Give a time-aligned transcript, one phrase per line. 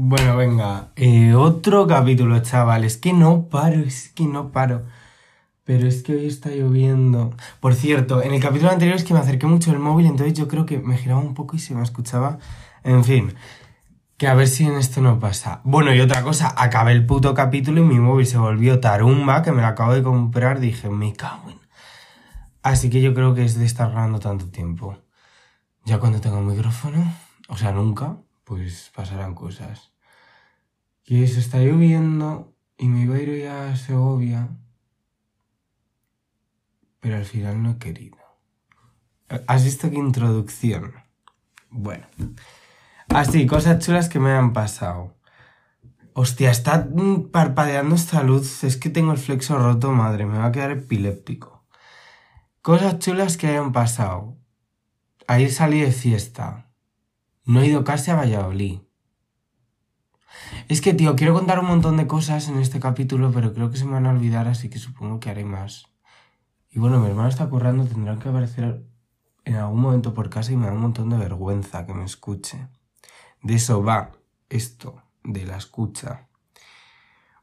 [0.00, 2.98] Bueno, venga, eh, otro capítulo, chavales.
[2.98, 4.84] Que no paro, es que no paro.
[5.64, 7.34] Pero es que hoy está lloviendo.
[7.58, 10.46] Por cierto, en el capítulo anterior es que me acerqué mucho el móvil, entonces yo
[10.46, 12.38] creo que me giraba un poco y se me escuchaba.
[12.84, 13.34] En fin,
[14.18, 15.62] que a ver si en esto no pasa.
[15.64, 19.50] Bueno, y otra cosa, acabé el puto capítulo y mi móvil se volvió tarumba, que
[19.50, 20.60] me lo acabo de comprar.
[20.60, 21.58] Dije, me cago en.
[22.62, 24.96] Así que yo creo que es de estar grabando tanto tiempo.
[25.84, 27.04] Ya cuando tenga un micrófono,
[27.48, 28.18] o sea, nunca,
[28.48, 29.92] pues pasarán cosas.
[31.04, 34.48] Que se está lloviendo y me iba a ir hoy a Segovia
[37.00, 38.16] pero al final no he querido.
[39.46, 40.94] ¿Has visto qué introducción?
[41.70, 42.06] Bueno.
[43.08, 45.16] Así, cosas chulas que me han pasado.
[46.12, 46.88] Hostia, está
[47.30, 48.64] parpadeando esta luz.
[48.64, 50.26] Es que tengo el flexo roto, madre.
[50.26, 51.64] Me va a quedar epiléptico.
[52.62, 54.36] Cosas chulas que hayan pasado.
[55.26, 56.67] Ayer salí de fiesta.
[57.48, 58.80] No he ido casi a Valladolid.
[60.68, 63.78] Es que, tío, quiero contar un montón de cosas en este capítulo, pero creo que
[63.78, 65.86] se me van a olvidar, así que supongo que haré más.
[66.70, 68.84] Y bueno, mi hermano está currando, tendrá que aparecer
[69.46, 72.68] en algún momento por casa y me da un montón de vergüenza que me escuche.
[73.42, 74.12] De eso va
[74.50, 76.28] esto, de la escucha.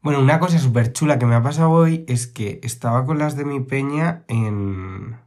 [0.03, 3.35] Bueno, una cosa súper chula que me ha pasado hoy es que estaba con las
[3.35, 5.19] de mi peña en...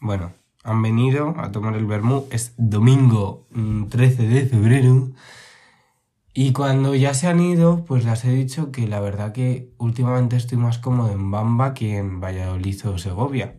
[0.00, 0.32] Bueno,
[0.68, 2.26] han venido a tomar el vermú.
[2.30, 3.46] Es domingo
[3.88, 5.10] 13 mm, de febrero.
[6.34, 10.36] Y cuando ya se han ido, pues les he dicho que la verdad que últimamente
[10.36, 13.58] estoy más cómodo en Bamba que en Valladolid o Segovia.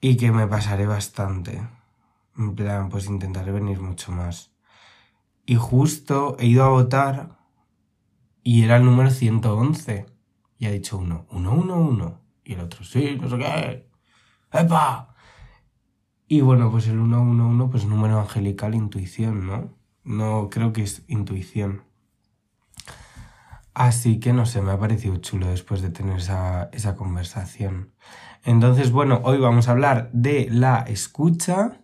[0.00, 1.62] Y que me pasaré bastante.
[2.36, 4.52] En plan, pues intentaré venir mucho más.
[5.44, 7.38] Y justo he ido a votar
[8.42, 10.06] y era el número 111.
[10.58, 12.20] Y ha dicho uno, uno, uno, uno.
[12.42, 13.90] Y el otro, sí, no sé qué.
[14.52, 15.09] ¡Epa!
[16.32, 19.74] Y bueno, pues el 111, pues número angelical, intuición, ¿no?
[20.04, 21.82] No creo que es intuición.
[23.74, 27.90] Así que no sé, me ha parecido chulo después de tener esa, conversación.
[28.44, 31.80] Entonces, bueno, hoy vamos a hablar de la escucha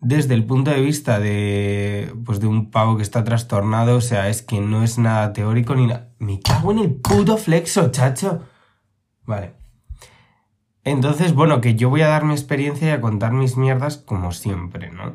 [0.00, 4.28] desde el punto de vista de, pues de un pavo que está trastornado, o sea,
[4.28, 6.08] es que no es nada teórico ni nada.
[6.18, 8.42] Me cago en el puto flexo, chacho.
[9.24, 9.61] Vale.
[10.84, 14.32] Entonces, bueno, que yo voy a dar mi experiencia y a contar mis mierdas como
[14.32, 15.14] siempre, ¿no?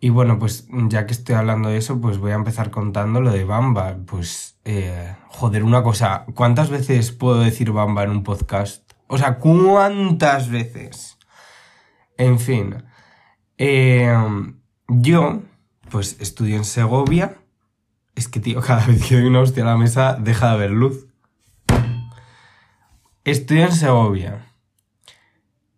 [0.00, 3.32] Y bueno, pues ya que estoy hablando de eso, pues voy a empezar contando lo
[3.32, 3.96] de Bamba.
[4.06, 8.92] Pues, eh, joder, una cosa, ¿cuántas veces puedo decir Bamba en un podcast?
[9.08, 11.18] O sea, ¿cuántas veces?
[12.16, 12.84] En fin,
[13.58, 14.16] eh,
[14.86, 15.42] yo,
[15.90, 17.36] pues estudio en Segovia.
[18.14, 20.70] Es que, tío, cada vez que doy una hostia a la mesa, deja de haber
[20.70, 21.07] luz.
[23.30, 24.46] Estudio en Segovia.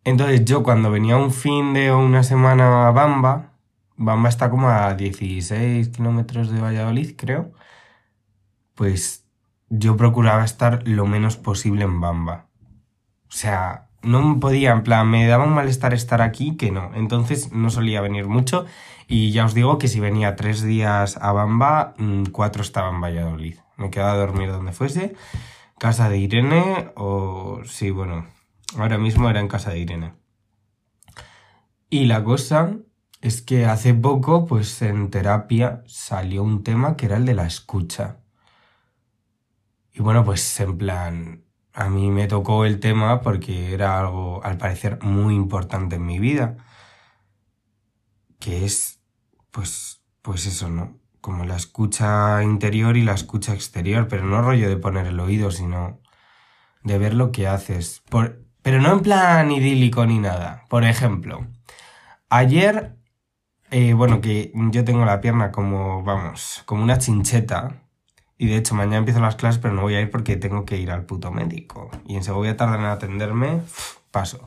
[0.04, 3.54] Entonces yo cuando venía un fin de una semana a Bamba,
[3.96, 7.50] Bamba está como a 16 kilómetros de Valladolid, creo.
[8.76, 9.26] Pues
[9.68, 12.46] yo procuraba estar lo menos posible en Bamba.
[13.28, 16.92] O sea, no podía, en plan, me daba un malestar estar aquí que no.
[16.94, 18.64] Entonces no solía venir mucho.
[19.08, 23.00] Y ya os digo que si venía tres días a Bamba, mm, cuatro estaba en
[23.00, 23.56] Valladolid.
[23.76, 25.16] Me quedaba a dormir donde fuese.
[25.80, 27.62] Casa de Irene o...
[27.64, 28.26] Sí, bueno,
[28.76, 30.12] ahora mismo era en casa de Irene.
[31.88, 32.76] Y la cosa
[33.22, 37.46] es que hace poco, pues en terapia salió un tema que era el de la
[37.46, 38.18] escucha.
[39.90, 44.58] Y bueno, pues en plan, a mí me tocó el tema porque era algo, al
[44.58, 46.58] parecer, muy importante en mi vida.
[48.38, 49.00] Que es,
[49.50, 50.99] pues, pues eso, ¿no?
[51.20, 55.50] Como la escucha interior y la escucha exterior, pero no rollo de poner el oído,
[55.50, 56.00] sino
[56.82, 58.02] de ver lo que haces.
[58.08, 60.64] Por, pero no en plan idílico ni nada.
[60.68, 61.46] Por ejemplo,
[62.28, 62.96] ayer
[63.70, 67.82] eh, bueno, que yo tengo la pierna como, vamos, como una chincheta.
[68.36, 70.76] Y de hecho, mañana empiezo las clases, pero no voy a ir porque tengo que
[70.78, 71.90] ir al puto médico.
[72.06, 73.62] Y en Segovia tardan en atenderme,
[74.10, 74.46] paso.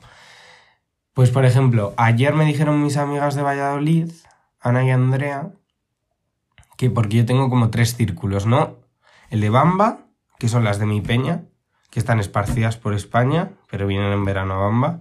[1.13, 4.11] Pues, por ejemplo, ayer me dijeron mis amigas de Valladolid,
[4.59, 5.51] Ana y Andrea,
[6.83, 8.75] que porque yo tengo como tres círculos, ¿no?
[9.29, 9.99] El de Bamba,
[10.37, 11.45] que son las de mi peña,
[11.89, 14.99] que están esparcidas por España, pero vienen en verano a Bamba.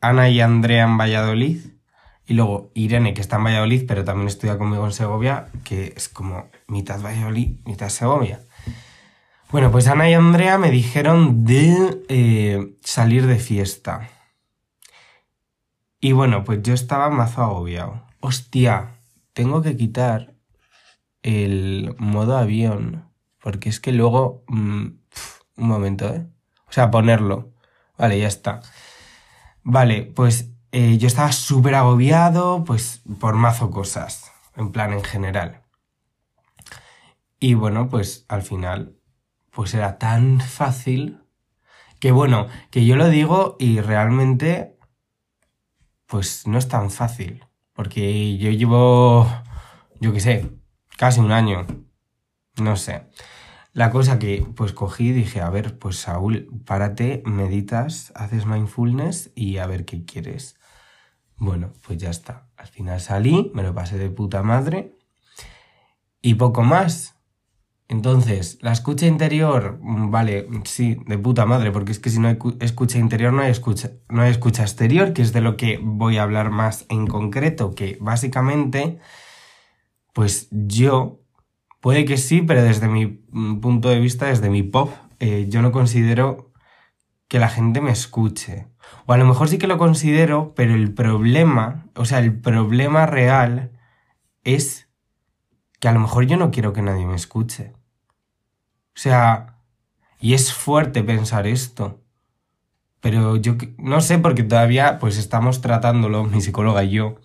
[0.00, 1.60] Ana y Andrea en Valladolid
[2.26, 6.08] y luego Irene, que está en Valladolid, pero también estudia conmigo en Segovia, que es
[6.08, 8.40] como mitad Valladolid, mitad Segovia.
[9.52, 14.10] Bueno, pues Ana y Andrea me dijeron de eh, salir de fiesta.
[16.00, 18.02] Y bueno, pues yo estaba mazo agobiado.
[18.18, 18.95] Hostia,
[19.36, 20.34] tengo que quitar
[21.22, 24.42] el modo avión, porque es que luego...
[24.48, 24.86] Mm,
[25.56, 26.26] un momento, ¿eh?
[26.68, 27.52] O sea, ponerlo.
[27.98, 28.62] Vale, ya está.
[29.62, 34.32] Vale, pues eh, yo estaba súper agobiado, pues por mazo cosas.
[34.56, 35.62] en plan en general.
[37.38, 38.96] Y bueno, pues al final,
[39.50, 41.22] pues era tan fácil
[42.00, 44.78] que bueno, que yo lo digo y realmente,
[46.06, 47.44] pues no es tan fácil.
[47.76, 49.28] Porque yo llevo,
[50.00, 50.50] yo qué sé,
[50.96, 51.66] casi un año.
[52.60, 53.02] No sé.
[53.72, 59.30] La cosa que pues cogí y dije, a ver, pues Saúl, párate, meditas, haces mindfulness
[59.34, 60.56] y a ver qué quieres.
[61.36, 62.48] Bueno, pues ya está.
[62.56, 64.96] Al final salí, me lo pasé de puta madre
[66.22, 67.15] y poco más.
[67.88, 72.28] Entonces, la escucha interior, mm, vale, sí, de puta madre, porque es que si no
[72.28, 76.18] hay escucha interior no hay escucha, no escucha exterior, que es de lo que voy
[76.18, 78.98] a hablar más en concreto, que básicamente,
[80.12, 81.20] pues yo,
[81.80, 84.90] puede que sí, pero desde mi mm, punto de vista, desde mi pop,
[85.20, 86.52] eh, yo no considero
[87.28, 88.68] que la gente me escuche.
[89.06, 93.06] O a lo mejor sí que lo considero, pero el problema, o sea, el problema
[93.06, 93.72] real
[94.44, 94.85] es
[95.80, 97.72] que a lo mejor yo no quiero que nadie me escuche.
[98.94, 99.56] O sea,
[100.20, 102.00] y es fuerte pensar esto.
[103.00, 107.16] Pero yo no sé, porque todavía pues estamos tratándolo, mi psicóloga y yo.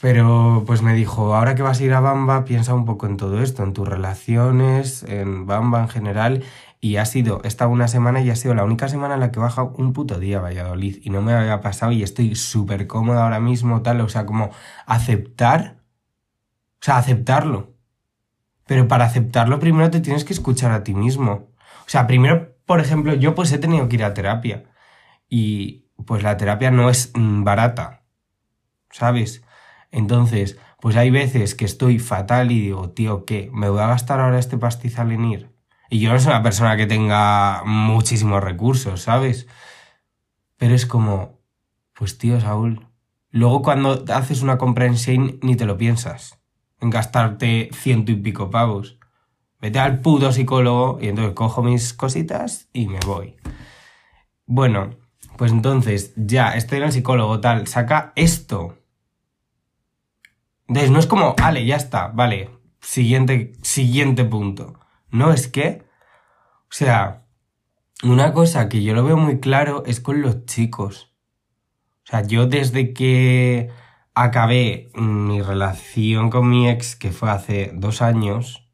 [0.00, 3.18] Pero pues me dijo, ahora que vas a ir a Bamba, piensa un poco en
[3.18, 6.44] todo esto, en tus relaciones, en Bamba en general.
[6.80, 9.38] Y ha sido, esta una semana y ha sido la única semana en la que
[9.38, 11.00] he bajado un puto día a Valladolid.
[11.02, 14.00] Y no me había pasado y estoy súper cómoda ahora mismo, tal.
[14.00, 14.50] O sea, como
[14.86, 15.79] aceptar.
[16.80, 17.74] O sea, aceptarlo.
[18.66, 21.50] Pero para aceptarlo primero te tienes que escuchar a ti mismo.
[21.86, 24.64] O sea, primero, por ejemplo, yo pues he tenido que ir a terapia.
[25.28, 28.04] Y pues la terapia no es mm, barata.
[28.90, 29.44] ¿Sabes?
[29.90, 33.50] Entonces, pues hay veces que estoy fatal y digo, tío, ¿qué?
[33.52, 35.50] ¿Me voy a gastar ahora este pastizal en ir?
[35.90, 39.48] Y yo no soy una persona que tenga muchísimos recursos, ¿sabes?
[40.56, 41.40] Pero es como,
[41.92, 42.86] pues tío, Saúl,
[43.30, 46.39] luego cuando haces una comprensión ni te lo piensas
[46.80, 48.98] en gastarte ciento y pico pavos.
[49.60, 53.36] Vete al puto psicólogo y entonces cojo mis cositas y me voy.
[54.46, 54.96] Bueno,
[55.36, 58.78] pues entonces ya estoy en el psicólogo tal, saca esto.
[60.66, 62.50] Entonces no es como, vale, ya está, vale,
[62.80, 64.78] siguiente, siguiente punto.
[65.10, 65.84] No es que,
[66.62, 67.26] o sea,
[68.02, 71.12] una cosa que yo lo veo muy claro es con los chicos.
[72.04, 73.70] O sea, yo desde que
[74.22, 78.68] acabé mi relación con mi ex, que fue hace dos años,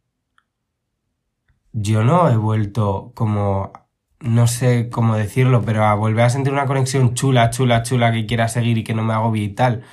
[1.73, 3.73] yo no he vuelto como,
[4.21, 8.27] no sé cómo decirlo, pero a volver a sentir una conexión chula, chula, chula que
[8.27, 9.85] quiera seguir y que no me hago y tal.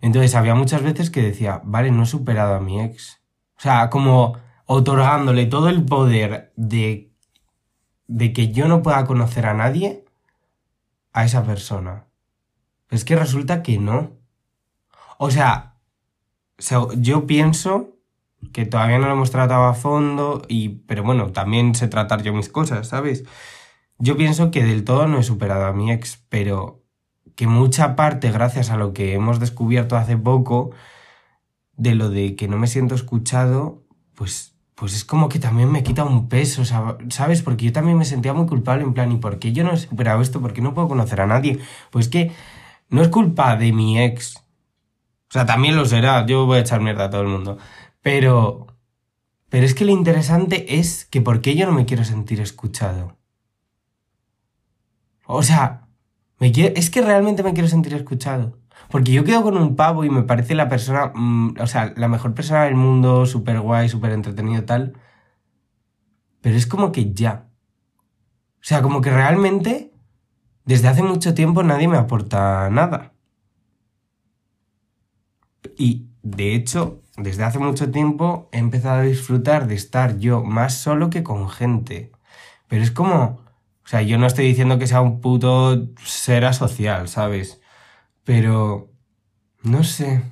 [0.00, 3.22] Entonces había muchas veces que decía, vale, no he superado a mi ex.
[3.58, 7.12] O sea, como otorgándole todo el poder de,
[8.06, 10.04] de que yo no pueda conocer a nadie
[11.12, 12.06] a esa persona.
[12.90, 14.15] Es que resulta que no.
[15.18, 15.76] O sea,
[16.98, 17.96] yo pienso
[18.52, 22.32] que todavía no lo hemos tratado a fondo, y, pero bueno, también sé tratar yo
[22.32, 23.24] mis cosas, ¿sabes?
[23.98, 26.82] Yo pienso que del todo no he superado a mi ex, pero
[27.34, 30.70] que mucha parte, gracias a lo que hemos descubierto hace poco,
[31.76, 33.84] de lo de que no me siento escuchado,
[34.14, 37.42] pues, pues es como que también me quita un peso, ¿sabes?
[37.42, 39.76] Porque yo también me sentía muy culpable en plan, ¿y por qué yo no he
[39.76, 40.40] superado esto?
[40.40, 41.58] ¿Por qué no puedo conocer a nadie?
[41.90, 42.32] Pues que
[42.88, 44.42] no es culpa de mi ex,
[45.28, 47.58] o sea, también lo será, yo voy a echar mierda a todo el mundo.
[48.02, 48.66] Pero...
[49.48, 53.16] Pero es que lo interesante es que por qué yo no me quiero sentir escuchado.
[55.26, 55.88] O sea,
[56.38, 58.58] me es que realmente me quiero sentir escuchado.
[58.90, 62.08] Porque yo quedo con un pavo y me parece la persona, mm, o sea, la
[62.08, 64.94] mejor persona del mundo, súper guay, súper entretenido, tal.
[66.40, 67.48] Pero es como que ya.
[68.56, 69.92] O sea, como que realmente,
[70.64, 73.15] desde hace mucho tiempo nadie me aporta nada.
[75.76, 80.74] Y de hecho, desde hace mucho tiempo he empezado a disfrutar de estar yo más
[80.74, 82.12] solo que con gente.
[82.68, 83.46] Pero es como,
[83.86, 87.60] o sea, yo no estoy diciendo que sea un puto ser asocial, ¿sabes?
[88.24, 88.90] Pero,
[89.62, 90.22] no sé.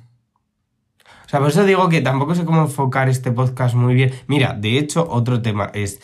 [1.25, 4.13] O sea, por eso digo que tampoco sé cómo enfocar este podcast muy bien.
[4.27, 6.01] Mira, de hecho, otro tema es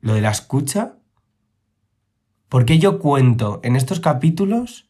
[0.00, 0.94] lo de la escucha.
[2.48, 4.88] Porque yo cuento en estos capítulos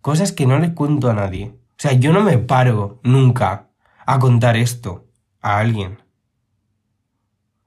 [0.00, 1.58] cosas que no le cuento a nadie.
[1.76, 3.70] O sea, yo no me paro nunca
[4.06, 5.06] a contar esto
[5.40, 6.02] a alguien.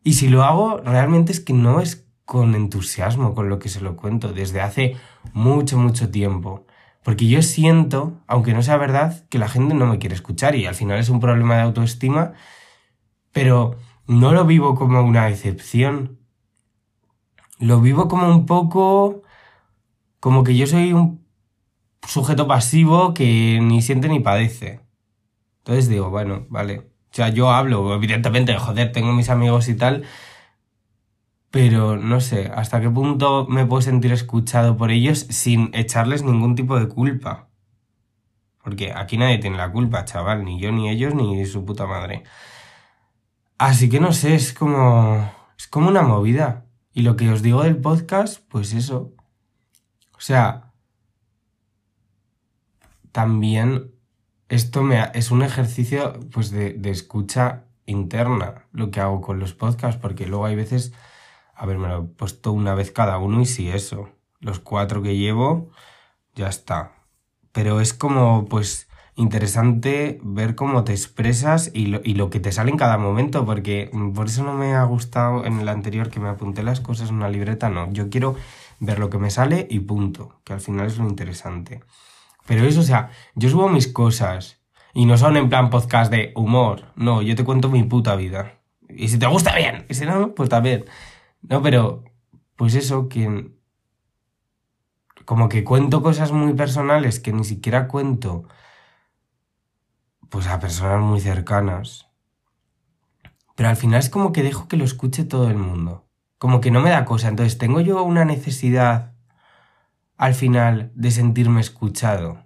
[0.03, 3.81] Y si lo hago, realmente es que no es con entusiasmo con lo que se
[3.81, 4.95] lo cuento desde hace
[5.33, 6.65] mucho, mucho tiempo.
[7.03, 10.65] Porque yo siento, aunque no sea verdad, que la gente no me quiere escuchar y
[10.65, 12.33] al final es un problema de autoestima,
[13.31, 16.19] pero no lo vivo como una excepción.
[17.59, 19.23] Lo vivo como un poco...
[20.19, 21.26] como que yo soy un
[22.07, 24.81] sujeto pasivo que ni siente ni padece.
[25.59, 26.79] Entonces digo, bueno, vale.
[26.79, 30.03] O sea, yo hablo, evidentemente, joder, tengo mis amigos y tal,
[31.51, 36.55] pero no sé, hasta qué punto me puedo sentir escuchado por ellos sin echarles ningún
[36.55, 37.49] tipo de culpa.
[38.63, 42.23] Porque aquí nadie tiene la culpa, chaval, ni yo, ni ellos, ni su puta madre.
[43.57, 45.31] Así que no sé, es como.
[45.57, 46.65] Es como una movida.
[46.93, 49.13] Y lo que os digo del podcast, pues eso.
[50.13, 50.66] O sea.
[53.17, 53.95] También
[54.47, 59.53] esto me es un ejercicio pues de, de escucha interna, lo que hago con los
[59.55, 60.93] podcasts, porque luego hay veces
[61.55, 64.09] a ver, me lo he puesto una vez cada uno y si eso.
[64.39, 65.71] Los cuatro que llevo,
[66.35, 66.93] ya está.
[67.51, 72.51] Pero es como, pues, interesante ver cómo te expresas y lo, y lo que te
[72.51, 76.19] sale en cada momento, porque por eso no me ha gustado en el anterior que
[76.19, 77.91] me apunté las cosas en una libreta, no.
[77.93, 78.35] Yo quiero
[78.79, 81.81] ver lo que me sale y punto, que al final es lo interesante.
[82.47, 84.61] Pero eso, o sea, yo subo mis cosas
[84.93, 88.61] y no son en plan podcast de humor, no, yo te cuento mi puta vida.
[88.89, 90.85] Y si te gusta bien, y si no, pues también.
[91.41, 92.05] No, pero,
[92.55, 93.51] pues eso, que
[95.25, 98.47] como que cuento cosas muy personales que ni siquiera cuento,
[100.29, 102.07] pues a personas muy cercanas.
[103.55, 106.07] Pero al final es como que dejo que lo escuche todo el mundo.
[106.37, 107.27] Como que no me da cosa.
[107.27, 109.16] Entonces, ¿tengo yo una necesidad
[110.17, 112.45] al final de sentirme escuchado?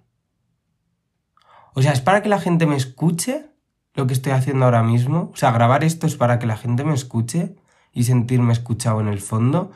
[1.74, 3.46] O sea, ¿es para que la gente me escuche
[3.94, 5.30] lo que estoy haciendo ahora mismo?
[5.32, 7.56] O sea, grabar esto es para que la gente me escuche
[7.92, 9.72] y sentirme escuchado en el fondo?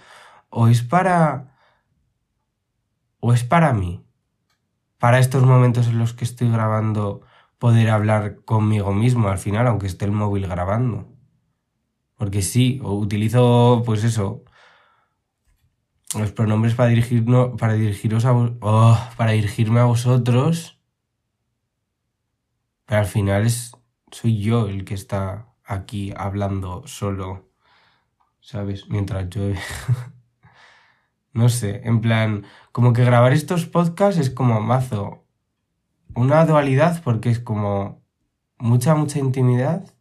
[0.50, 1.56] ¿O es para...
[3.20, 4.04] o es para mí?
[4.98, 7.22] Para estos momentos en los que estoy grabando
[7.58, 11.08] poder hablar conmigo mismo al final, aunque esté el móvil grabando.
[12.16, 14.44] Porque sí, utilizo pues eso,
[16.14, 20.78] los pronombres para dirigirnos, para dirigiros a oh, para dirigirme a vosotros.
[22.86, 23.72] Pero al final es
[24.12, 27.46] soy yo el que está aquí hablando solo
[28.46, 28.88] ¿sabes?
[28.88, 29.58] Mientras llueve.
[31.32, 35.24] no sé, en plan, como que grabar estos podcasts es como mazo.
[36.14, 38.04] Una dualidad porque es como
[38.58, 39.92] mucha, mucha intimidad.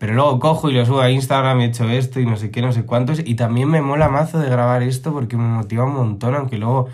[0.00, 2.50] Pero luego cojo y lo subo a Instagram y he hecho esto y no sé
[2.50, 3.20] qué, no sé cuántos.
[3.24, 6.88] Y también me mola mazo de grabar esto porque me motiva un montón, aunque luego...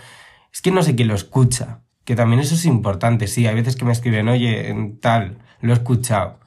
[0.53, 1.83] Es que no sé quién lo escucha.
[2.05, 3.47] Que también eso es importante, sí.
[3.47, 6.41] Hay veces que me escriben, oye, tal, lo he escuchado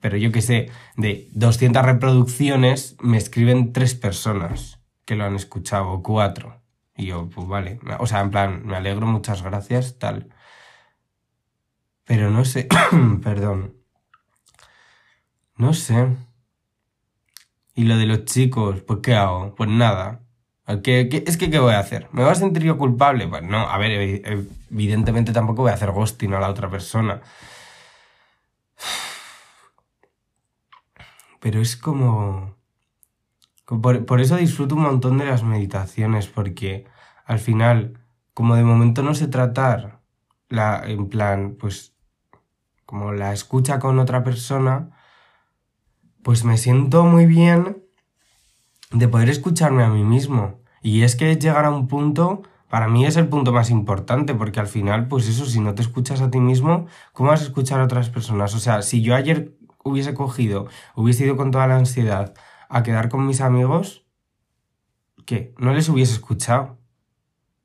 [0.00, 5.90] pero yo que sé, de 200 reproducciones me escriben tres personas que lo han escuchado,
[5.90, 6.62] o cuatro.
[6.96, 10.28] Y yo, pues vale, o sea, en plan, me alegro, muchas gracias, tal.
[12.04, 12.68] Pero no sé,
[13.22, 13.77] perdón.
[15.58, 16.16] No sé.
[17.74, 19.54] Y lo de los chicos, pues ¿qué hago?
[19.54, 20.20] Pues nada.
[20.82, 22.08] ¿Qué, es que, ¿qué voy a hacer?
[22.12, 23.26] ¿Me voy a sentir yo culpable?
[23.26, 24.22] Pues no, a ver,
[24.70, 27.20] evidentemente tampoco voy a hacer ghosting a la otra persona.
[31.40, 32.56] pero es como...
[33.66, 36.86] Por, eso disfruto un montón de las meditaciones, porque
[37.26, 37.98] al final,
[38.32, 40.00] como de momento no sé tratar
[40.48, 41.94] la, en plan, pues,
[42.86, 44.97] como la escucha con otra persona,
[46.28, 47.82] pues me siento muy bien
[48.90, 50.60] de poder escucharme a mí mismo.
[50.82, 54.60] Y es que llegar a un punto, para mí es el punto más importante, porque
[54.60, 57.80] al final, pues eso, si no te escuchas a ti mismo, ¿cómo vas a escuchar
[57.80, 58.54] a otras personas?
[58.54, 62.34] O sea, si yo ayer hubiese cogido, hubiese ido con toda la ansiedad
[62.68, 64.04] a quedar con mis amigos,
[65.24, 65.54] ¿qué?
[65.56, 66.76] No les hubiese escuchado.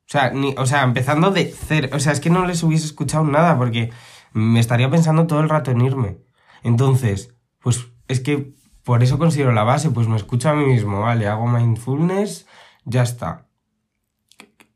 [0.08, 1.90] O sea, ni, o sea, empezando de cero.
[1.92, 3.92] O sea, es que no les hubiese escuchado nada porque
[4.32, 6.20] me estaría pensando todo el rato en irme.
[6.64, 8.54] Entonces, pues es que
[8.84, 12.48] por eso considero la base, pues me escucho a mí mismo, vale, hago mindfulness,
[12.86, 13.48] ya está.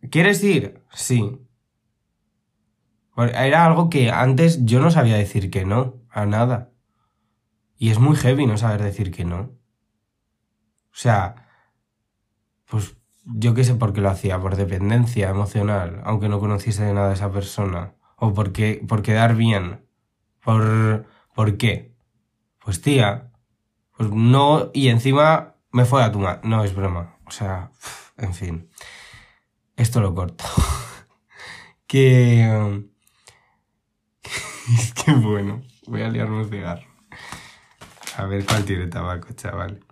[0.10, 0.84] ¿Quieres ir?
[0.92, 1.40] Sí.
[3.16, 6.72] Era algo que antes yo no sabía decir que no, a nada.
[7.78, 9.40] Y es muy heavy no saber decir que no.
[10.92, 11.48] O sea,
[12.66, 16.94] pues yo qué sé por qué lo hacía, por dependencia emocional, aunque no conociese de
[16.94, 17.96] nada a esa persona.
[18.16, 19.86] O porque, por quedar bien.
[20.44, 21.94] Por, ¿Por qué?
[22.64, 23.27] Pues tía,
[23.98, 27.18] pues no, y encima me fue a tu No, es broma.
[27.26, 27.72] O sea,
[28.18, 28.70] en fin.
[29.76, 30.44] Esto lo corto.
[31.88, 32.86] que...
[34.74, 36.86] es que bueno, voy a liarme un cigarro.
[38.18, 39.84] A ver cuál tiene tabaco, chaval.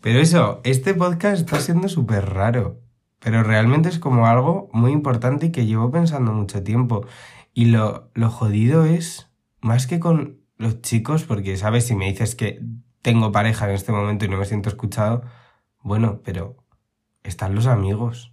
[0.00, 2.80] Pero eso, este podcast está siendo súper raro.
[3.18, 7.06] Pero realmente es como algo muy importante y que llevo pensando mucho tiempo.
[7.52, 11.86] Y lo, lo jodido es, más que con los chicos, porque, ¿sabes?
[11.86, 12.60] Si me dices que
[13.02, 15.22] tengo pareja en este momento y no me siento escuchado,
[15.80, 16.56] bueno, pero
[17.22, 18.32] están los amigos.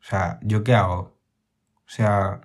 [0.00, 1.18] O sea, ¿yo qué hago?
[1.86, 2.42] O sea,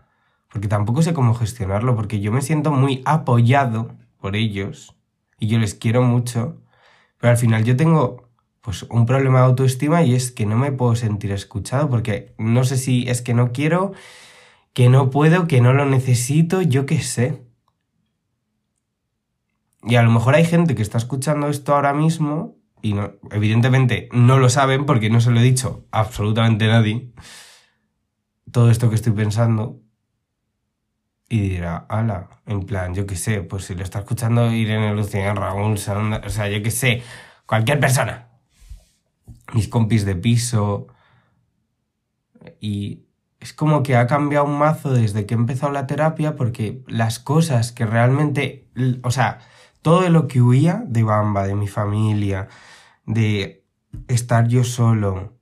[0.52, 4.96] porque tampoco sé cómo gestionarlo, porque yo me siento muy apoyado por ellos
[5.38, 6.62] y yo les quiero mucho,
[7.18, 8.30] pero al final yo tengo
[8.62, 12.64] pues un problema de autoestima y es que no me puedo sentir escuchado porque no
[12.64, 13.94] sé si es que no quiero,
[14.74, 17.44] que no puedo, que no lo necesito, yo qué sé.
[19.84, 24.10] Y a lo mejor hay gente que está escuchando esto ahora mismo y no, evidentemente
[24.12, 27.12] no lo saben porque no se lo he dicho absolutamente nadie.
[28.52, 29.82] Todo esto que estoy pensando.
[31.32, 35.32] Y dirá, ala, en plan, yo qué sé, pues si lo está escuchando Irene Lucía,
[35.36, 37.04] Raúl, o sea, yo qué sé,
[37.46, 38.30] cualquier persona.
[39.54, 40.88] Mis compis de piso.
[42.60, 43.06] Y
[43.40, 47.20] es como que ha cambiado un mazo desde que he empezado la terapia porque las
[47.20, 48.68] cosas que realmente,
[49.04, 49.40] o sea,
[49.82, 52.48] todo lo que huía de Bamba, de mi familia,
[53.06, 53.66] de
[54.08, 55.38] estar yo solo.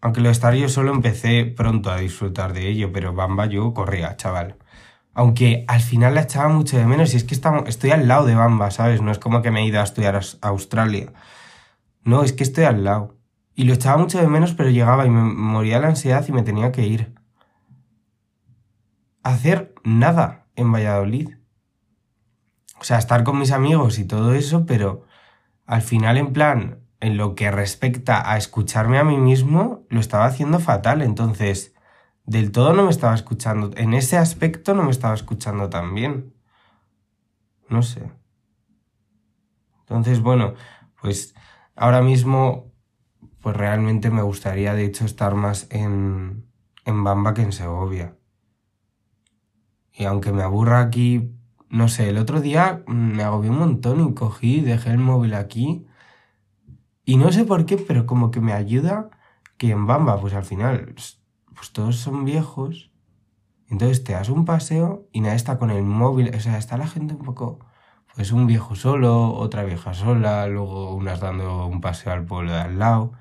[0.00, 3.74] Aunque lo de estar yo solo empecé pronto a disfrutar de ello, pero Bamba yo
[3.74, 4.56] corría, chaval.
[5.14, 8.36] Aunque al final la echaba mucho de menos y es que estoy al lado de
[8.36, 9.02] Bamba, ¿sabes?
[9.02, 11.12] No es como que me he ido a estudiar a Australia.
[12.04, 13.16] No, es que estoy al lado.
[13.54, 16.42] Y lo echaba mucho de menos, pero llegaba y me moría la ansiedad y me
[16.42, 17.14] tenía que ir.
[19.24, 21.37] hacer nada en Valladolid.
[22.80, 25.04] O sea, estar con mis amigos y todo eso, pero
[25.66, 30.26] al final, en plan, en lo que respecta a escucharme a mí mismo, lo estaba
[30.26, 31.02] haciendo fatal.
[31.02, 31.74] Entonces,
[32.24, 33.70] del todo no me estaba escuchando.
[33.76, 36.34] En ese aspecto no me estaba escuchando tan bien.
[37.68, 38.10] No sé.
[39.80, 40.54] Entonces, bueno,
[41.00, 41.34] pues
[41.74, 42.72] ahora mismo,
[43.40, 46.46] pues realmente me gustaría, de hecho, estar más en,
[46.84, 48.16] en Bamba que en Segovia.
[49.92, 51.37] Y aunque me aburra aquí,
[51.70, 55.86] no sé, el otro día me agobié un montón y cogí, dejé el móvil aquí.
[57.04, 59.10] Y no sé por qué, pero como que me ayuda
[59.56, 62.90] que en Bamba, pues al final, pues todos son viejos.
[63.68, 66.34] Entonces te das un paseo y nadie está con el móvil.
[66.34, 67.60] O sea, está la gente un poco,
[68.14, 72.60] pues un viejo solo, otra vieja sola, luego unas dando un paseo al pueblo de
[72.60, 73.12] al lado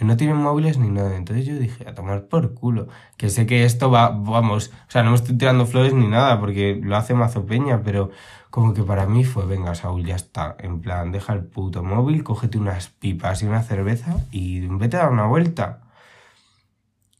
[0.00, 1.16] no tienen móviles ni nada.
[1.16, 2.88] Entonces yo dije, a tomar por culo.
[3.16, 6.40] Que sé que esto va, vamos, o sea, no me estoy tirando flores ni nada,
[6.40, 8.10] porque lo hace Mazo Peña, pero
[8.50, 10.56] como que para mí fue, venga, Saúl, ya está.
[10.60, 15.00] En plan, deja el puto móvil, cógete unas pipas y una cerveza y vete a
[15.00, 15.82] dar una vuelta.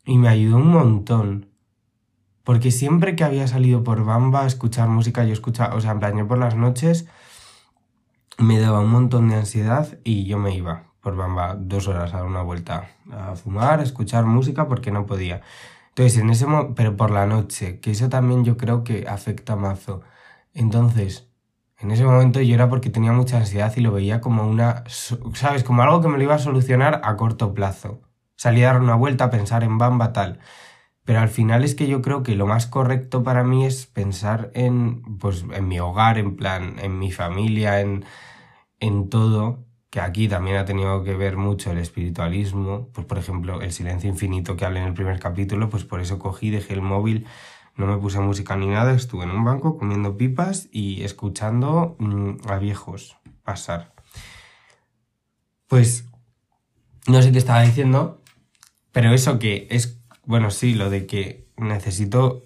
[0.04, 1.48] Y me ayudó un montón.
[2.44, 6.00] Porque siempre que había salido por Bamba a escuchar música, yo escuchaba, o sea, en
[6.00, 7.06] plan, yo por las noches
[8.38, 12.18] me daba un montón de ansiedad y yo me iba por Bamba dos horas a
[12.18, 15.42] dar una vuelta a fumar, a escuchar música porque no podía.
[15.90, 20.02] Entonces, en ese pero por la noche, que eso también yo creo que afecta mazo.
[20.54, 21.28] Entonces,
[21.78, 24.84] en ese momento yo era porque tenía mucha ansiedad y lo veía como una,
[25.34, 25.64] ¿sabes?
[25.64, 28.00] Como algo que me lo iba a solucionar a corto plazo.
[28.36, 30.38] Salía a dar una vuelta a pensar en Bamba tal.
[31.04, 34.50] Pero al final es que yo creo que lo más correcto para mí es pensar
[34.54, 38.04] en, pues, en mi hogar, en plan, en mi familia, en,
[38.80, 43.60] en todo que aquí también ha tenido que ver mucho el espiritualismo, pues por ejemplo
[43.60, 46.80] el silencio infinito que hablé en el primer capítulo, pues por eso cogí, dejé el
[46.80, 47.26] móvil,
[47.76, 52.48] no me puse música ni nada, estuve en un banco comiendo pipas y escuchando mm,
[52.48, 53.92] a viejos pasar.
[55.66, 56.06] Pues
[57.06, 58.22] no sé qué estaba diciendo,
[58.92, 62.44] pero eso que es, bueno, sí, lo de que necesito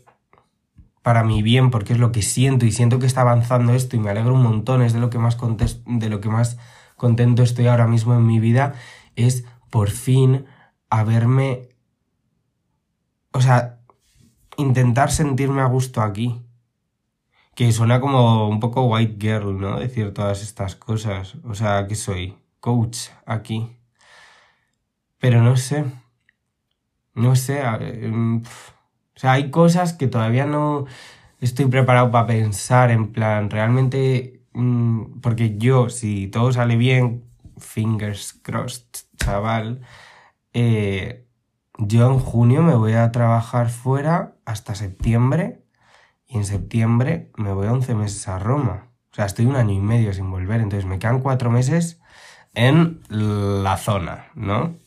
[1.00, 4.00] para mi bien, porque es lo que siento y siento que está avanzando esto y
[4.00, 5.38] me alegro un montón, es de lo que más
[5.86, 6.58] de lo que más
[6.96, 8.74] contento estoy ahora mismo en mi vida
[9.14, 10.46] es por fin
[10.90, 11.68] haberme...
[13.32, 13.80] O sea,
[14.56, 16.42] intentar sentirme a gusto aquí.
[17.54, 19.78] Que suena como un poco white girl, ¿no?
[19.78, 21.36] Decir todas estas cosas.
[21.44, 23.76] O sea, que soy coach aquí.
[25.18, 25.84] Pero no sé.
[27.14, 27.62] No sé.
[27.62, 30.86] Em, o sea, hay cosas que todavía no
[31.40, 37.24] estoy preparado para pensar en plan, realmente Mm, porque yo, si todo sale bien,
[37.58, 39.82] fingers crossed, chaval,
[40.54, 41.26] eh,
[41.76, 45.62] yo en junio me voy a trabajar fuera hasta septiembre
[46.26, 48.88] y en septiembre me voy 11 meses a Roma.
[49.12, 52.00] O sea, estoy un año y medio sin volver, entonces me quedan cuatro meses
[52.54, 54.78] en la zona, ¿no?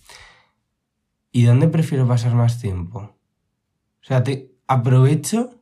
[1.31, 2.99] ¿Y dónde prefiero pasar más tiempo?
[3.01, 5.61] O sea, te aprovecho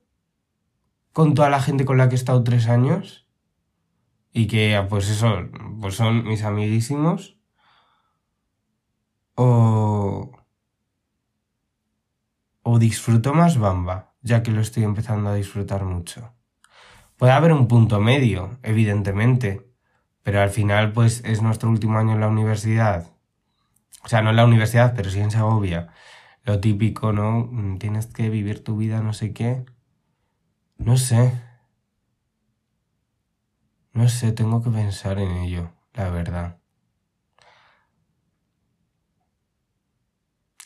[1.12, 3.27] con toda la gente con la que he estado tres años
[4.32, 5.50] y que pues eso,
[5.82, 7.38] pues son mis amiguísimos.
[9.36, 10.32] O,
[12.64, 16.34] o disfruto más Bamba, ya que lo estoy empezando a disfrutar mucho.
[17.18, 19.68] Puede haber un punto medio, evidentemente,
[20.24, 23.08] pero al final pues es nuestro último año en la universidad.
[24.04, 25.90] O sea, no en la universidad, pero sí en Segovia.
[26.44, 27.50] Lo típico, ¿no?
[27.80, 29.66] Tienes que vivir tu vida, no sé qué.
[30.78, 31.47] No sé.
[33.98, 36.60] No sé, tengo que pensar en ello, la verdad.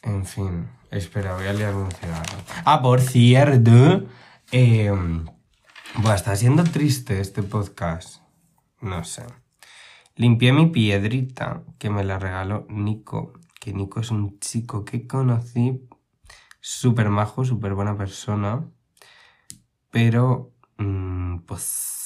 [0.04, 2.39] En fin, espera, voy a liar un cigarro.
[2.65, 4.06] Ah, por cierto,
[4.52, 8.22] eh, bueno, está siendo triste este podcast.
[8.82, 9.24] No sé.
[10.17, 13.32] Limpié mi piedrita que me la regaló Nico.
[13.62, 15.88] Que Nico es un chico que conocí.
[16.60, 18.70] Súper majo, súper buena persona.
[19.89, 22.00] Pero, mm, pues,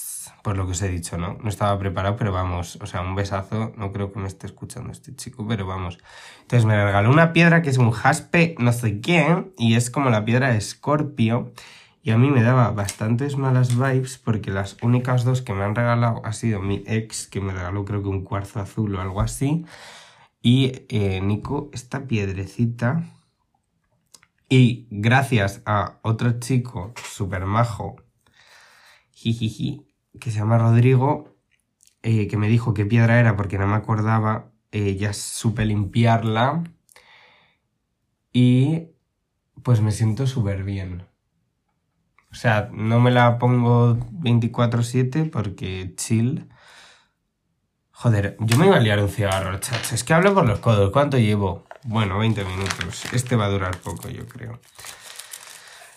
[0.46, 1.40] por lo que os he dicho, ¿no?
[1.42, 2.78] No estaba preparado, pero vamos.
[2.80, 3.74] O sea, un besazo.
[3.78, 5.98] No creo que me esté escuchando este chico, pero vamos.
[6.42, 9.56] Entonces me regaló una piedra que es un jaspe no sé quién.
[9.58, 11.52] Y es como la piedra de Scorpio.
[12.04, 15.74] Y a mí me daba bastantes malas vibes porque las únicas dos que me han
[15.74, 19.22] regalado ha sido mi ex, que me regaló creo que un cuarzo azul o algo
[19.22, 19.66] así,
[20.44, 23.04] y eh, Nico esta piedrecita.
[24.48, 27.96] Y gracias a otro chico súper majo,
[29.10, 31.36] jijiji, que se llama Rodrigo,
[32.04, 36.64] eh, que me dijo qué piedra era porque no me acordaba, eh, ya supe limpiarla
[38.32, 38.90] y
[39.64, 41.08] pues me siento súper bien.
[42.32, 46.50] O sea, no me la pongo 24/7 porque chill.
[47.92, 49.96] Joder, yo me iba a liar un cigarro, chacho.
[49.96, 50.92] Es que hablo por los codos.
[50.92, 51.66] ¿Cuánto llevo?
[51.86, 53.06] Bueno, 20 minutos.
[53.14, 54.60] Este va a durar poco, yo creo.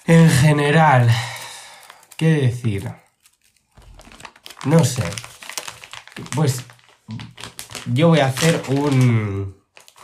[0.07, 1.11] En general,
[2.17, 2.89] ¿qué decir?
[4.69, 5.03] No sé.
[6.35, 6.63] Pues
[7.87, 9.57] yo voy a hacer un...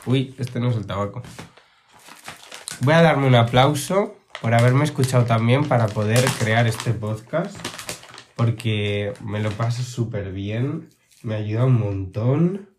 [0.07, 1.23] Uy, este no es el tabaco.
[2.81, 7.55] Voy a darme un aplauso por haberme escuchado también para poder crear este podcast,
[8.37, 10.89] porque me lo paso súper bien,
[11.23, 12.71] me ayuda un montón.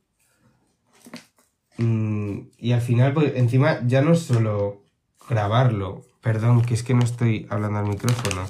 [1.78, 4.82] Mm, y al final, pues encima ya no es solo
[5.30, 8.44] grabarlo, perdón, que es que no estoy hablando al micrófono,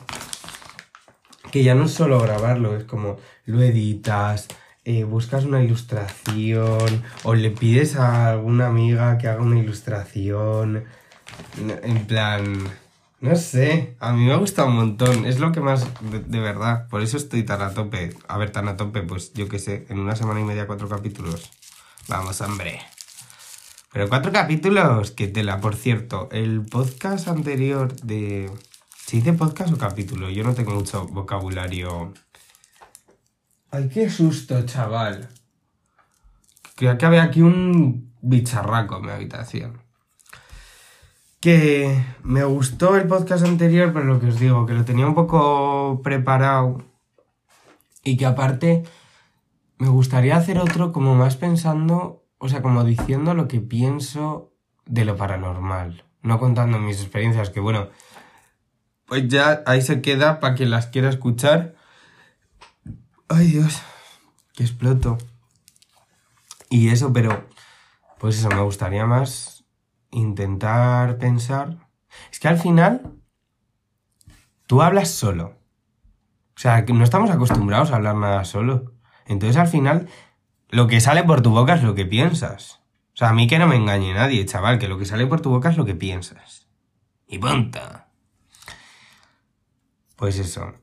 [1.55, 3.15] que ya no es solo grabarlo, es como
[3.45, 4.49] lo editas,
[4.83, 10.83] eh, buscas una ilustración o le pides a alguna amiga que haga una ilustración,
[11.57, 12.69] en plan
[13.21, 17.01] no sé, a mí me gusta un montón, es lo que más, de, verdad, por
[17.01, 18.13] eso estoy tan a tope.
[18.27, 20.89] A ver, tan a tope, pues yo qué sé, en una semana y media cuatro
[20.89, 21.51] capítulos.
[22.09, 22.81] Vamos, hombre.
[23.93, 25.61] Pero cuatro capítulos, que tela.
[25.61, 28.51] Por cierto, el podcast anterior de...
[29.05, 30.31] ¿Se dice podcast o capítulo?
[30.31, 32.11] Yo no tengo mucho vocabulario.
[33.69, 35.29] Ay, qué susto, chaval.
[36.75, 39.83] Creo que había aquí un bicharraco en mi habitación
[41.39, 45.13] que me gustó el podcast anterior, pero lo que os digo, que lo tenía un
[45.13, 46.83] poco preparado
[48.03, 48.85] y que aparte
[49.77, 54.51] me gustaría hacer otro como más pensando, o sea, como diciendo lo que pienso
[54.87, 57.89] de lo paranormal, no contando mis experiencias, que bueno,
[59.05, 61.75] pues ya ahí se queda para quien las quiera escuchar.
[63.27, 63.81] Ay Dios,
[64.53, 65.17] que exploto.
[66.69, 67.47] Y eso, pero
[68.19, 69.65] pues eso, me gustaría más
[70.11, 71.89] intentar pensar.
[72.31, 73.13] Es que al final
[74.67, 75.59] tú hablas solo.
[76.55, 78.93] O sea, que no estamos acostumbrados a hablar nada solo.
[79.27, 80.07] Entonces al final
[80.69, 82.81] lo que sale por tu boca es lo que piensas.
[83.13, 85.41] O sea, a mí que no me engañe nadie, chaval, que lo que sale por
[85.41, 86.67] tu boca es lo que piensas.
[87.27, 87.79] Y punto.
[90.15, 90.73] Pues eso.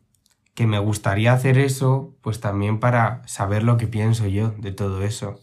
[0.54, 5.02] Que me gustaría hacer eso, pues también para saber lo que pienso yo de todo
[5.02, 5.40] eso.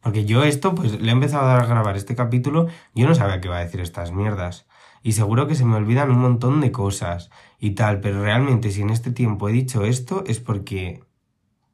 [0.00, 3.48] Porque yo esto, pues le he empezado a grabar este capítulo, yo no sabía que
[3.48, 4.66] iba a decir estas mierdas.
[5.02, 8.82] Y seguro que se me olvidan un montón de cosas y tal, pero realmente si
[8.82, 11.02] en este tiempo he dicho esto es porque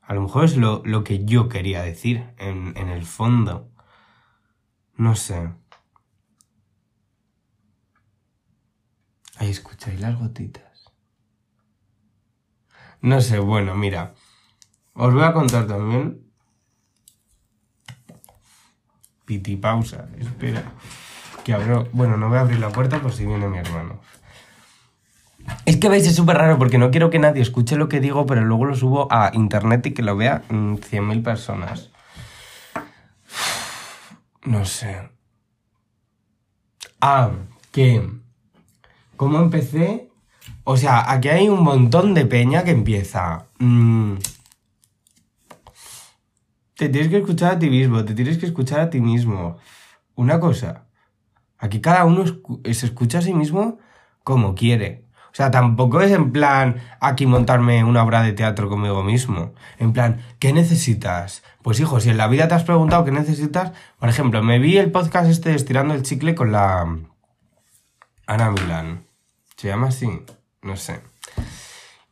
[0.03, 3.71] a lo mejor es lo, lo que yo quería decir en, en el fondo.
[4.97, 5.51] No sé.
[9.39, 10.70] Ahí escucháis las gotitas.
[13.03, 14.15] No sé, bueno, mira.
[14.95, 16.31] Os voy a contar también
[19.39, 20.73] pausa, espera.
[21.45, 21.89] Que abro.
[21.93, 24.01] Bueno, no voy a abrir la puerta por si viene mi hermano.
[25.65, 28.27] Es que veis, es súper raro porque no quiero que nadie escuche lo que digo,
[28.27, 31.91] pero luego lo subo a internet y que lo vea 100.000 personas.
[34.45, 35.11] No sé.
[37.01, 37.31] Ah,
[37.73, 38.11] que.
[39.17, 40.10] ¿Cómo empecé?
[40.73, 43.47] O sea, aquí hay un montón de peña que empieza.
[43.59, 44.19] Mmm,
[46.77, 49.57] te tienes que escuchar a ti mismo, te tienes que escuchar a ti mismo.
[50.15, 50.85] Una cosa,
[51.59, 52.25] aquí cada uno
[52.63, 53.79] se escucha a sí mismo
[54.23, 55.07] como quiere.
[55.33, 59.55] O sea, tampoco es en plan aquí montarme una obra de teatro conmigo mismo.
[59.79, 61.43] En plan, ¿qué necesitas?
[61.63, 64.79] Pues hijo, si en la vida te has preguntado qué necesitas, por ejemplo, me vi
[64.79, 66.97] el podcast este estirando el chicle con la
[68.29, 69.07] Ana Milán.
[69.57, 70.09] ¿Se llama así?
[70.63, 71.01] No sé.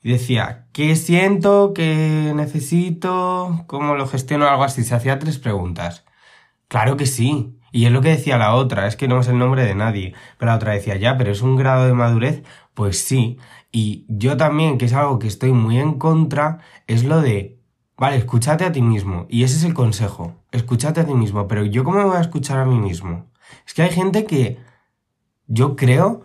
[0.03, 1.73] y decía, ¿qué siento?
[1.75, 3.65] ¿Qué necesito?
[3.67, 4.47] ¿Cómo lo gestiono?
[4.47, 4.85] Algo así.
[4.85, 6.05] Se hacía tres preguntas.
[6.69, 7.59] Claro que sí.
[7.73, 10.15] Y es lo que decía la otra, es que no es el nombre de nadie.
[10.39, 12.43] Pero la otra decía, ya, pero es un grado de madurez.
[12.75, 13.39] Pues sí.
[13.71, 17.59] Y yo también, que es algo que estoy muy en contra, es lo de,
[17.97, 19.27] vale, escúchate a ti mismo.
[19.29, 20.35] Y ese es el consejo.
[20.53, 21.47] Escúchate a ti mismo.
[21.49, 23.27] Pero yo cómo me voy a escuchar a mí mismo?
[23.67, 24.59] Es que hay gente que
[25.47, 26.23] yo creo,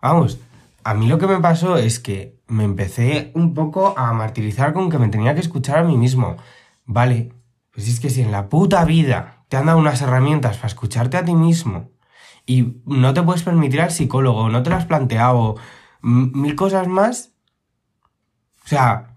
[0.00, 0.38] vamos,
[0.84, 4.90] a mí lo que me pasó es que me empecé un poco a martirizar con
[4.90, 6.36] que me tenía que escuchar a mí mismo.
[6.84, 7.32] Vale,
[7.72, 11.16] pues es que si en la puta vida te han dado unas herramientas para escucharte
[11.16, 11.90] a ti mismo
[12.46, 15.56] y no te puedes permitir al psicólogo, no te lo has planteado,
[16.02, 17.32] mil cosas más,
[18.64, 19.16] o sea,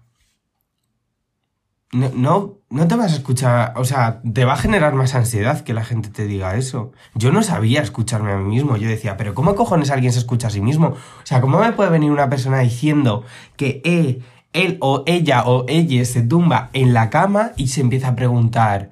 [1.92, 5.84] no, te vas a escuchar, o sea, te va a generar más ansiedad que la
[5.84, 6.92] gente te diga eso.
[7.14, 10.48] Yo no sabía escucharme a mí mismo, yo decía, pero ¿cómo cojones alguien se escucha
[10.48, 10.88] a sí mismo?
[10.88, 13.24] O sea, ¿cómo me puede venir una persona diciendo
[13.56, 18.08] que él, él o ella o ella se tumba en la cama y se empieza
[18.08, 18.90] a preguntar,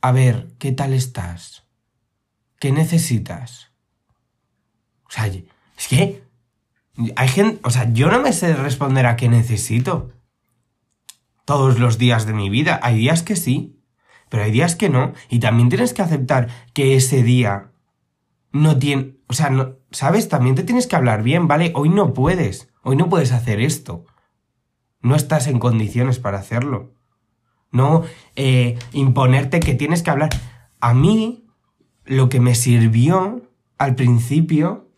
[0.00, 1.64] a ver, ¿qué tal estás?
[2.58, 3.70] ¿Qué necesitas?
[5.06, 6.24] O sea, es que
[7.14, 10.10] hay gente, o sea, yo no me sé responder a qué necesito
[11.50, 12.78] todos los días de mi vida.
[12.80, 13.82] Hay días que sí,
[14.28, 15.14] pero hay días que no.
[15.28, 17.72] Y también tienes que aceptar que ese día
[18.52, 19.16] no tiene...
[19.26, 20.28] O sea, no, ¿sabes?
[20.28, 21.72] También te tienes que hablar bien, ¿vale?
[21.74, 22.68] Hoy no puedes.
[22.84, 24.04] Hoy no puedes hacer esto.
[25.00, 26.94] No estás en condiciones para hacerlo.
[27.72, 28.04] No
[28.36, 30.30] eh, imponerte que tienes que hablar.
[30.78, 31.48] A mí,
[32.04, 33.42] lo que me sirvió
[33.76, 34.88] al principio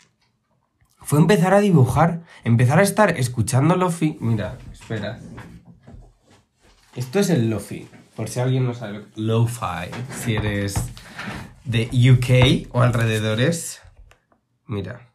[1.01, 2.25] fue empezar a dibujar.
[2.45, 4.19] Empezar a estar escuchando Lofi.
[4.21, 5.19] Mira, espera.
[6.94, 9.07] Esto es el Lofi, por si alguien no sabe.
[9.16, 9.88] Lo-Fi,
[10.22, 10.74] si eres
[11.64, 13.81] de UK o alrededores.
[14.66, 15.09] Mira.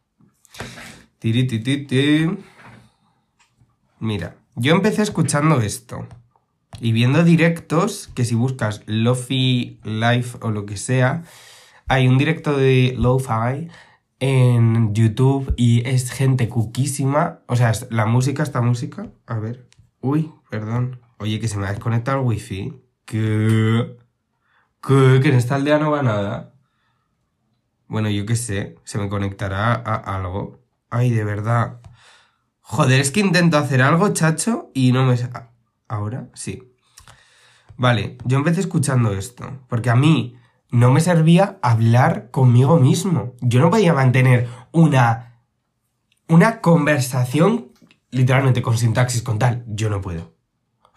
[4.00, 6.08] Mira, yo empecé escuchando esto
[6.80, 11.22] y viendo directos, que si buscas Lofi Life o lo que sea,
[11.86, 13.68] hay un directo de Lo-Fi
[14.18, 17.38] en YouTube y es gente cuquísima.
[17.46, 19.12] O sea, la música, esta música.
[19.26, 19.68] A ver.
[20.00, 21.00] Uy, perdón.
[21.18, 22.80] Oye, que se me ha desconectado el wifi.
[23.04, 23.96] Que...
[24.80, 26.54] Que, en esta aldea no va nada.
[27.88, 30.60] Bueno, yo qué sé, se me conectará a algo.
[30.90, 31.80] Ay, de verdad.
[32.60, 35.16] Joder, es que intento hacer algo, chacho, y no me...
[35.88, 36.28] ¿Ahora?
[36.34, 36.74] Sí.
[37.76, 40.36] Vale, yo empecé escuchando esto, porque a mí
[40.70, 43.34] no me servía hablar conmigo mismo.
[43.40, 45.40] Yo no podía mantener una...
[46.28, 47.72] una conversación
[48.10, 49.64] literalmente con sintaxis, con tal.
[49.66, 50.37] Yo no puedo.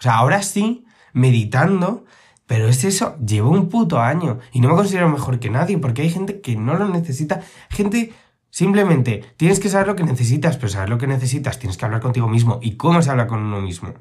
[0.01, 0.83] O sea, ahora sí,
[1.13, 2.05] meditando,
[2.47, 6.01] pero es eso, llevo un puto año y no me considero mejor que nadie porque
[6.01, 7.41] hay gente que no lo necesita.
[7.69, 8.11] Gente,
[8.49, 12.01] simplemente, tienes que saber lo que necesitas, pero saber lo que necesitas, tienes que hablar
[12.01, 12.57] contigo mismo.
[12.63, 13.93] ¿Y cómo se habla con uno mismo?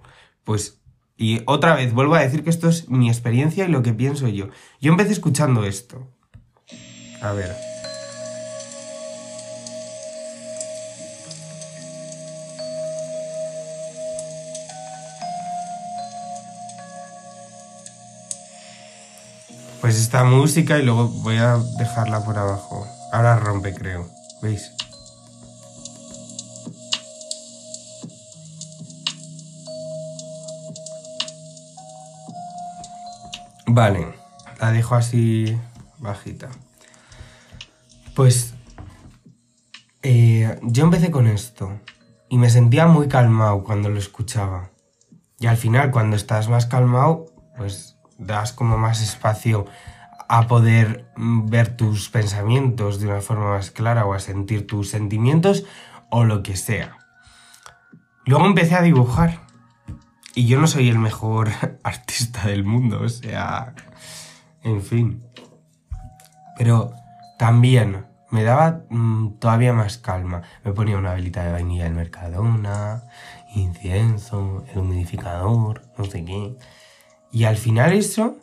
[0.43, 0.81] Pues,
[1.19, 4.27] y otra vez, vuelvo a decir que esto es mi experiencia y lo que pienso
[4.27, 4.49] yo.
[4.81, 6.09] Yo empecé escuchando esto.
[7.21, 7.70] A ver.
[19.81, 22.87] Pues esta música y luego voy a dejarla por abajo.
[23.13, 24.09] Ahora rompe, creo.
[24.43, 24.73] ¿Veis?
[33.67, 34.15] Vale,
[34.61, 35.59] la dejo así
[35.99, 36.51] bajita.
[38.15, 38.53] Pues
[40.03, 41.81] eh, yo empecé con esto
[42.29, 44.71] y me sentía muy calmado cuando lo escuchaba.
[45.39, 49.67] Y al final, cuando estás más calmado, pues das como más espacio
[50.29, 55.65] a poder ver tus pensamientos de una forma más clara o a sentir tus sentimientos
[56.09, 56.99] o lo que sea.
[58.27, 59.41] Luego empecé a dibujar
[60.35, 61.51] y yo no soy el mejor
[61.83, 63.75] artista del mundo, o sea,
[64.63, 65.25] en fin.
[66.57, 66.93] Pero
[67.39, 70.43] también me daba mm, todavía más calma.
[70.63, 73.03] Me ponía una velita de vainilla del Mercadona,
[73.55, 76.57] incienso, el humidificador, no sé qué.
[77.33, 78.37] Y al final eso,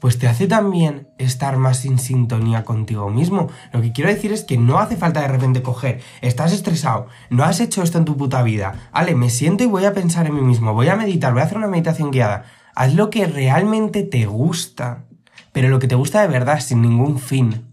[0.00, 3.48] pues te hace también estar más en sintonía contigo mismo.
[3.72, 7.44] Lo que quiero decir es que no hace falta de repente coger, estás estresado, no
[7.44, 8.90] has hecho esto en tu puta vida.
[8.92, 11.44] Ale, me siento y voy a pensar en mí mismo, voy a meditar, voy a
[11.44, 12.44] hacer una meditación guiada.
[12.74, 15.04] Haz lo que realmente te gusta,
[15.52, 17.66] pero lo que te gusta de verdad, sin ningún fin.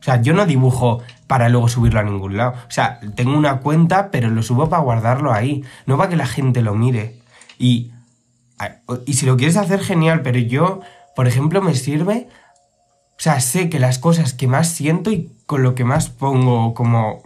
[0.00, 2.54] O sea, yo no dibujo para luego subirlo a ningún lado.
[2.68, 6.26] O sea, tengo una cuenta, pero lo subo para guardarlo ahí, no para que la
[6.26, 7.18] gente lo mire.
[7.58, 7.92] Y
[9.06, 10.80] y si lo quieres hacer, genial, pero yo,
[11.14, 12.28] por ejemplo, me sirve.
[13.12, 16.74] O sea, sé que las cosas que más siento y con lo que más pongo
[16.74, 17.22] como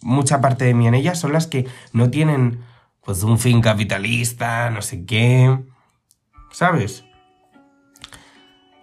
[0.00, 2.60] mucha parte de mí en ellas son las que no tienen
[3.04, 5.58] pues un fin capitalista, no sé qué,
[6.50, 7.04] ¿sabes?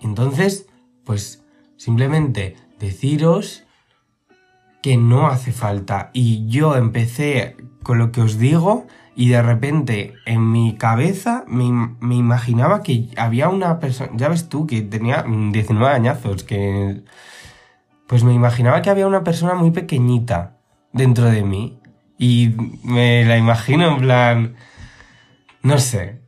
[0.01, 0.67] Entonces,
[1.03, 1.43] pues
[1.77, 3.63] simplemente deciros
[4.81, 6.09] que no hace falta.
[6.13, 11.95] Y yo empecé con lo que os digo y de repente en mi cabeza me,
[11.99, 17.01] me imaginaba que había una persona, ya ves tú, que tenía 19 añazos, que...
[18.07, 20.57] Pues me imaginaba que había una persona muy pequeñita
[20.91, 21.79] dentro de mí.
[22.17, 24.55] Y me la imagino en plan...
[25.63, 26.19] No sé.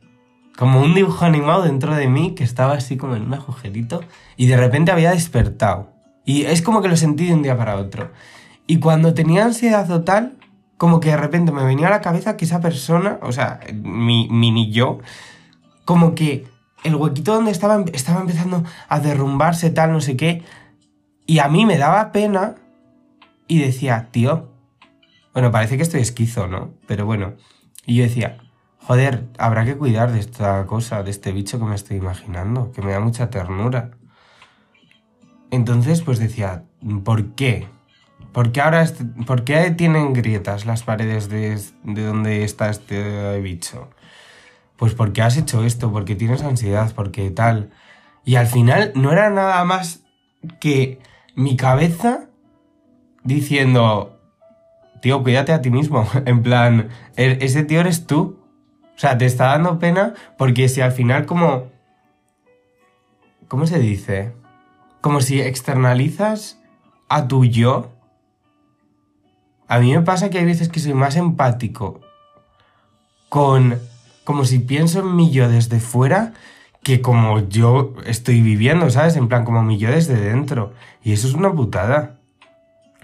[0.56, 4.02] Como un dibujo animado dentro de mí que estaba así como en un agujerito
[4.36, 5.92] y de repente había despertado.
[6.24, 8.12] Y es como que lo sentí de un día para otro.
[8.66, 10.38] Y cuando tenía ansiedad total,
[10.76, 14.28] como que de repente me venía a la cabeza que esa persona, o sea, mi
[14.28, 14.98] mini yo,
[15.84, 16.46] como que
[16.82, 20.42] el huequito donde estaba estaba empezando a derrumbarse tal, no sé qué,
[21.26, 22.56] y a mí me daba pena
[23.48, 24.50] y decía, tío,
[25.32, 26.70] bueno, parece que estoy esquizo, ¿no?
[26.86, 27.34] Pero bueno,
[27.86, 28.38] y yo decía,
[28.78, 32.82] joder, habrá que cuidar de esta cosa, de este bicho que me estoy imaginando, que
[32.82, 33.90] me da mucha ternura.
[35.50, 36.64] Entonces, pues decía,
[37.04, 37.68] ¿por qué?
[38.34, 38.84] ¿Por qué ahora
[39.26, 43.90] ¿por qué tienen grietas las paredes de, de donde está este bicho?
[44.76, 47.70] Pues porque has hecho esto, porque tienes ansiedad, porque tal.
[48.24, 50.00] Y al final no era nada más
[50.58, 50.98] que
[51.36, 52.26] mi cabeza
[53.22, 54.18] diciendo,
[55.00, 56.04] tío, cuídate a ti mismo.
[56.26, 58.40] En plan, e-, ese tío eres tú.
[58.96, 61.70] O sea, te está dando pena porque si al final como...
[63.46, 64.32] ¿Cómo se dice?
[65.00, 66.60] Como si externalizas
[67.08, 67.93] a tu yo
[69.68, 72.00] a mí me pasa que hay veces que soy más empático
[73.28, 73.78] con...
[74.24, 76.34] como si pienso en mi yo desde fuera
[76.82, 79.16] que como yo estoy viviendo, ¿sabes?
[79.16, 80.74] En plan, como mi yo desde dentro.
[81.02, 82.18] Y eso es una putada.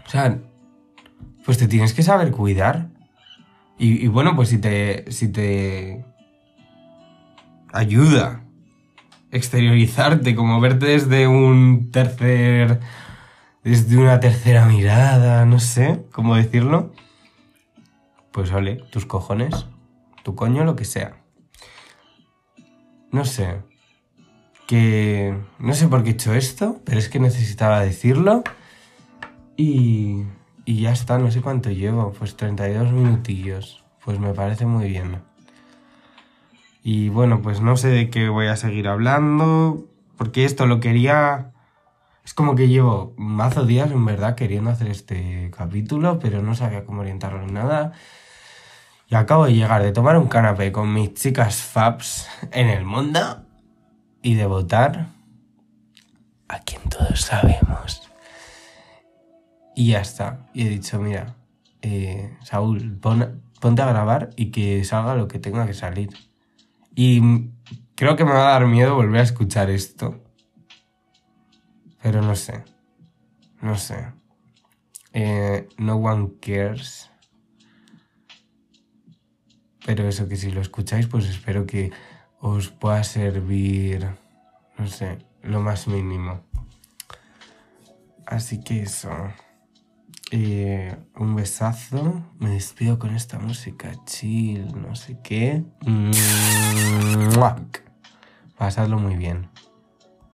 [0.06, 0.38] O sea,
[1.46, 2.88] pues te tienes que saber cuidar.
[3.78, 6.04] Y, y bueno, pues si te, si te
[7.72, 8.42] ayuda
[9.30, 12.80] exteriorizarte, como verte desde un tercer
[13.62, 16.92] desde una tercera mirada, no sé cómo decirlo,
[18.32, 19.66] pues vale, tus cojones,
[20.22, 21.16] tu coño, lo que sea.
[23.10, 23.62] No sé.
[24.66, 25.36] Que...
[25.58, 28.44] No sé por qué he hecho esto, pero es que necesitaba decirlo.
[29.56, 30.24] Y...
[30.64, 33.84] Y ya está, no sé cuánto llevo, pues 32 minutillos.
[34.04, 35.22] Pues me parece muy bien.
[36.84, 41.52] Y bueno, pues no sé de qué voy a seguir hablando, porque esto lo quería
[42.30, 46.84] es como que llevo mazo días, en verdad, queriendo hacer este capítulo, pero no sabía
[46.84, 47.90] cómo orientarlo en nada.
[49.08, 53.44] Y acabo de llegar de tomar un canapé con mis chicas Fabs en el mundo
[54.22, 55.08] y de votar
[56.46, 58.08] a quien todos sabemos.
[59.74, 60.46] Y ya está.
[60.54, 61.34] Y he dicho, mira,
[61.82, 66.10] eh, Saúl, ponte a grabar y que salga lo que tenga que salir.
[66.94, 67.48] Y
[67.96, 70.29] creo que me va a dar miedo volver a escuchar esto.
[72.02, 72.64] Pero no sé.
[73.60, 74.12] No sé.
[75.12, 77.10] Eh, no one cares.
[79.84, 81.90] Pero eso que si lo escucháis, pues espero que
[82.38, 84.06] os pueda servir,
[84.78, 86.42] no sé, lo más mínimo.
[88.26, 89.10] Así que eso.
[90.30, 92.24] Eh, un besazo.
[92.38, 95.64] Me despido con esta música chill, no sé qué.
[98.56, 99.49] Pasadlo muy bien.